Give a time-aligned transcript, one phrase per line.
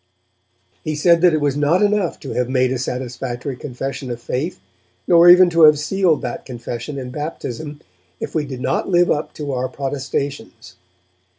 [0.83, 4.59] He said that it was not enough to have made a satisfactory confession of faith,
[5.07, 7.81] nor even to have sealed that confession in baptism,
[8.19, 10.73] if we did not live up to our protestations.